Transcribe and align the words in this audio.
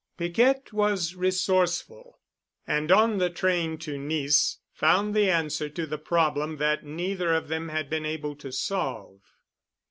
Piquette 0.17 0.73
was 0.73 1.13
resourceful. 1.13 2.19
And 2.65 2.91
on 2.91 3.19
the 3.19 3.29
train 3.29 3.77
to 3.85 3.99
Nice 3.99 4.57
found 4.73 5.13
the 5.13 5.29
answer 5.29 5.69
to 5.69 5.85
the 5.85 5.99
problem 5.99 6.57
that 6.57 6.83
neither 6.83 7.35
of 7.35 7.49
them 7.49 7.69
had 7.69 7.87
been 7.87 8.07
able 8.07 8.35
to 8.37 8.51
solve. 8.51 9.21